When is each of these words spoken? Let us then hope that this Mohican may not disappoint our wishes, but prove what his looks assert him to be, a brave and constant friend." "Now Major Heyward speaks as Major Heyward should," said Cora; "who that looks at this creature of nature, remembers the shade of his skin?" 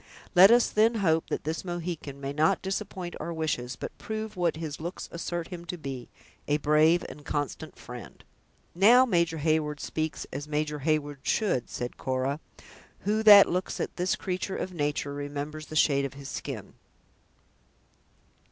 Let 0.33 0.49
us 0.49 0.67
then 0.71 0.95
hope 0.95 1.29
that 1.29 1.43
this 1.43 1.63
Mohican 1.63 2.19
may 2.19 2.33
not 2.33 2.63
disappoint 2.63 3.13
our 3.19 3.31
wishes, 3.31 3.75
but 3.75 3.95
prove 3.99 4.35
what 4.35 4.55
his 4.55 4.79
looks 4.81 5.07
assert 5.11 5.49
him 5.49 5.63
to 5.65 5.77
be, 5.77 6.09
a 6.47 6.57
brave 6.57 7.05
and 7.07 7.23
constant 7.23 7.77
friend." 7.77 8.23
"Now 8.73 9.05
Major 9.05 9.37
Heyward 9.37 9.79
speaks 9.79 10.25
as 10.33 10.47
Major 10.47 10.79
Heyward 10.79 11.19
should," 11.21 11.69
said 11.69 11.97
Cora; 11.97 12.39
"who 13.01 13.21
that 13.21 13.47
looks 13.47 13.79
at 13.79 13.95
this 13.97 14.15
creature 14.15 14.57
of 14.57 14.73
nature, 14.73 15.13
remembers 15.13 15.67
the 15.67 15.75
shade 15.75 16.03
of 16.05 16.15
his 16.15 16.29
skin?" 16.29 16.73